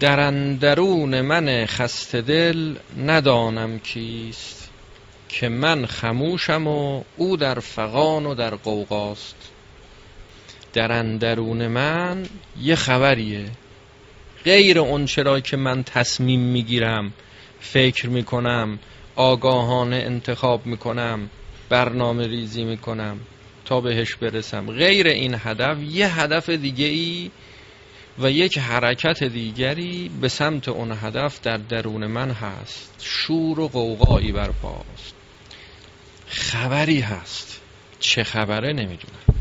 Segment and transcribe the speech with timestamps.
[0.00, 4.70] در اندرون من خسته دل ندانم کیست
[5.28, 9.36] که من خموشم و او در فغان و در قوقاست
[10.72, 12.26] در اندرون من
[12.62, 13.44] یه خبریه.
[14.44, 17.12] غیر اون چرا که من تصمیم می‌گیرم
[17.60, 18.78] فکر می‌کنم
[19.16, 21.30] آگاهانه انتخاب می‌کنم
[21.68, 23.20] برنامه ریزی می‌کنم
[23.64, 24.70] تا بهش برسم.
[24.70, 27.30] غیر این هدف یه هدف دیگه ای
[28.18, 32.94] و یک حرکت دیگری به سمت اون هدف در درون من هست.
[33.00, 35.14] شور و قوقایی برپاست.
[36.28, 37.60] خبری هست.
[38.00, 39.40] چه خبره نمی‌دونم.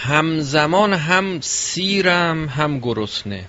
[0.00, 3.44] همزمان هم سیرم هم گرسنه.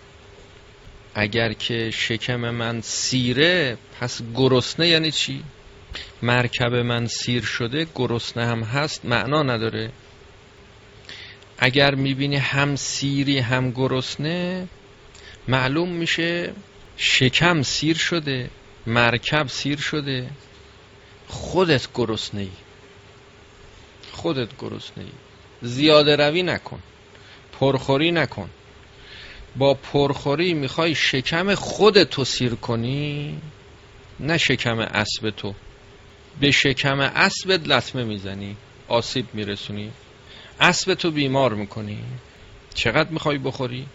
[1.16, 5.44] اگر که شکم من سیره پس گرسنه یعنی چی؟
[6.22, 9.92] مرکب من سیر شده گرسنه هم هست معنا نداره.
[11.64, 14.68] اگر می‌بینی هم سیری هم گرسنه
[15.48, 16.54] معلوم میشه
[16.98, 18.50] شکم سیر شده
[18.88, 20.30] مرکب سیر شده.
[21.28, 22.50] خودت گرسنه ای
[24.12, 25.12] خودت گرسنه ای
[25.62, 26.80] زیاده روی نکن.
[27.60, 28.50] پرخوری نکن.
[29.56, 33.38] با پرخوری می‌خوای شکم خودتو سیر کنی
[34.20, 35.54] نه شکم اسب تو.
[36.40, 38.56] به شکم اسبت لطمه می‌زنی.
[38.88, 39.92] آسیب میرسونی.
[40.62, 42.00] اسب تو بیمار می‌کنی؟
[42.74, 43.86] چقدر می‌خوای بخوری؟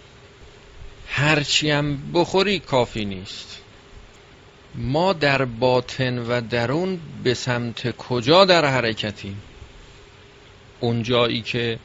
[1.09, 3.61] هرچی هم بخوری کافی نیست.
[4.75, 9.43] ما در باطن و درون به سمت کجا در حرکتیم؟
[10.81, 11.79] اون جایی که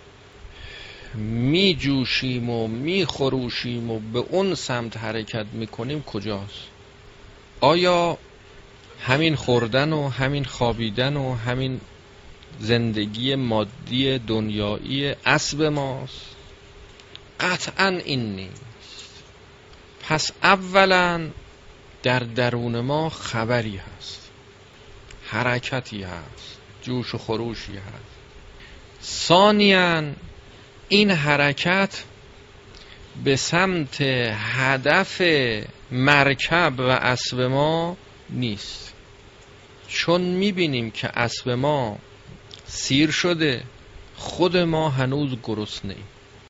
[1.15, 6.67] می جوشیم و می خروشیم و به اون سمت حرکت می‌کنیم کجاست؟
[7.61, 8.17] آیا
[9.01, 11.81] همین خوردن و همین خوابیدن و همین
[12.59, 16.35] زندگی مادی دنیایی اسب ماست.
[17.39, 19.23] قطعا این نیست.
[20.09, 21.29] پس اولا
[22.03, 24.29] در درون ما خبری هست.
[25.27, 26.57] حرکتی هست.
[26.83, 28.11] جوش و خروشی هست.
[29.03, 30.03] ثانیا
[30.89, 32.03] این حرکت
[33.23, 35.21] به سمت هدف
[35.91, 37.97] مرکب و اسب ما
[38.29, 38.93] نیست.
[39.87, 41.97] چون می‌بینیم که اسب ما
[42.73, 43.63] سیر شده.
[44.15, 46.03] خود ما هنوز گرسنه ایم